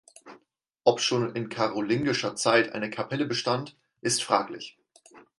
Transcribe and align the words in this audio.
Ob 0.83 0.99
schon 0.99 1.35
in 1.35 1.47
karolingischer 1.49 2.35
Zeit 2.35 2.73
eine 2.73 2.89
Kapelle 2.89 3.27
bestand, 3.27 3.77
ist 4.01 4.23
fraglich. 4.23 4.79